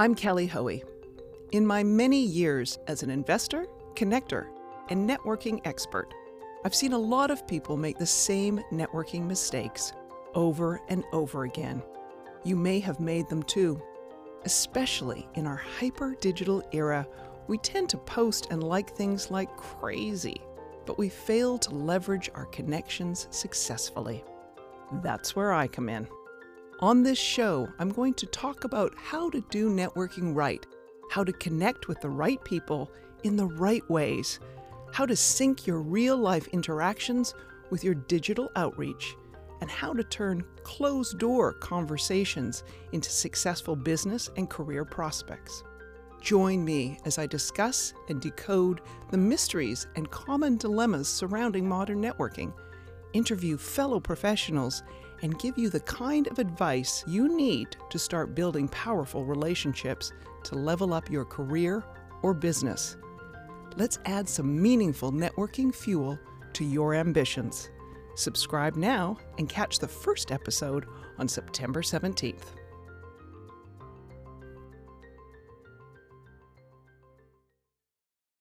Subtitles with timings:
[0.00, 0.82] I'm Kelly Hoey.
[1.52, 4.46] In my many years as an investor, connector,
[4.88, 6.14] and networking expert,
[6.64, 9.92] I've seen a lot of people make the same networking mistakes
[10.32, 11.82] over and over again.
[12.44, 13.78] You may have made them too.
[14.46, 17.06] Especially in our hyper digital era,
[17.46, 20.40] we tend to post and like things like crazy,
[20.86, 24.24] but we fail to leverage our connections successfully.
[25.02, 26.08] That's where I come in.
[26.80, 30.64] On this show, I'm going to talk about how to do networking right,
[31.10, 32.90] how to connect with the right people
[33.22, 34.40] in the right ways,
[34.90, 37.34] how to sync your real life interactions
[37.68, 39.14] with your digital outreach,
[39.60, 45.62] and how to turn closed door conversations into successful business and career prospects.
[46.22, 52.54] Join me as I discuss and decode the mysteries and common dilemmas surrounding modern networking,
[53.12, 54.82] interview fellow professionals,
[55.22, 60.12] and give you the kind of advice you need to start building powerful relationships
[60.44, 61.84] to level up your career
[62.22, 62.96] or business.
[63.76, 66.18] Let's add some meaningful networking fuel
[66.54, 67.70] to your ambitions.
[68.14, 70.86] Subscribe now and catch the first episode
[71.18, 72.59] on September 17th.